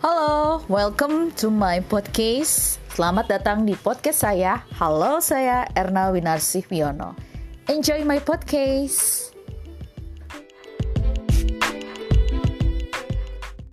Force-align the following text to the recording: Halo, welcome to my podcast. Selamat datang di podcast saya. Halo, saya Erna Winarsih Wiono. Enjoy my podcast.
Halo, 0.00 0.64
welcome 0.72 1.28
to 1.36 1.52
my 1.52 1.84
podcast. 1.84 2.80
Selamat 2.96 3.28
datang 3.28 3.68
di 3.68 3.76
podcast 3.76 4.24
saya. 4.24 4.64
Halo, 4.80 5.20
saya 5.20 5.68
Erna 5.76 6.08
Winarsih 6.08 6.64
Wiono. 6.72 7.12
Enjoy 7.68 8.00
my 8.08 8.16
podcast. 8.24 9.36